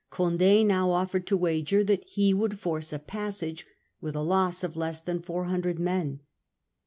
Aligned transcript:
Condd 0.11 0.65
now 0.65 0.89
offered 0.89 1.27
to 1.27 1.37
wager 1.37 1.83
that 1.83 2.03
he 2.09 2.33
would 2.33 2.57
force 2.57 2.91
a 2.91 2.97
passage 2.97 3.67
with 4.01 4.15
a 4.15 4.23
loss 4.23 4.63
of 4.63 4.75
less 4.75 4.99
than 4.99 5.21
four 5.21 5.43
hundred 5.45 5.77
men. 5.77 6.21